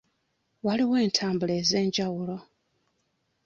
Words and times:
Waliwo 0.65 0.95
entambula 1.05 1.53
ez'enjawulo. 1.61 2.37